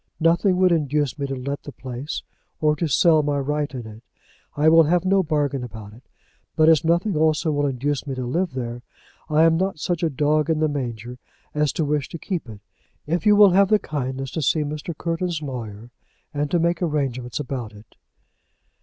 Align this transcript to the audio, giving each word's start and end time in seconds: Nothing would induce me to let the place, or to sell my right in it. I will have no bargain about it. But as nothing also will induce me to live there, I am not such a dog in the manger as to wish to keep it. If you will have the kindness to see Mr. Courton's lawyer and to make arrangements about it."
Nothing 0.19 0.57
would 0.57 0.71
induce 0.71 1.19
me 1.19 1.27
to 1.27 1.35
let 1.35 1.61
the 1.61 1.71
place, 1.71 2.23
or 2.59 2.75
to 2.75 2.87
sell 2.87 3.21
my 3.21 3.37
right 3.37 3.71
in 3.71 3.85
it. 3.85 4.01
I 4.57 4.67
will 4.67 4.85
have 4.85 5.05
no 5.05 5.21
bargain 5.21 5.63
about 5.63 5.93
it. 5.93 6.01
But 6.55 6.69
as 6.69 6.83
nothing 6.83 7.15
also 7.15 7.51
will 7.51 7.67
induce 7.67 8.07
me 8.07 8.15
to 8.15 8.25
live 8.25 8.53
there, 8.55 8.81
I 9.29 9.43
am 9.43 9.57
not 9.57 9.77
such 9.77 10.01
a 10.01 10.09
dog 10.09 10.49
in 10.49 10.57
the 10.59 10.67
manger 10.67 11.19
as 11.53 11.71
to 11.73 11.85
wish 11.85 12.09
to 12.09 12.17
keep 12.17 12.49
it. 12.49 12.61
If 13.05 13.27
you 13.27 13.35
will 13.35 13.51
have 13.51 13.69
the 13.69 13.77
kindness 13.77 14.31
to 14.31 14.41
see 14.41 14.63
Mr. 14.63 14.97
Courton's 14.97 15.43
lawyer 15.43 15.91
and 16.33 16.49
to 16.49 16.57
make 16.57 16.81
arrangements 16.81 17.39
about 17.39 17.71
it." 17.73 17.95